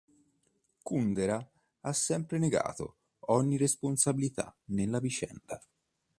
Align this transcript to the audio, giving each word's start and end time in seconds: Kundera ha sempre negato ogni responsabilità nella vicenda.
Kundera 0.83 1.47
ha 1.81 1.93
sempre 1.93 2.39
negato 2.39 2.95
ogni 3.27 3.55
responsabilità 3.55 4.51
nella 4.69 4.97
vicenda. 4.99 5.63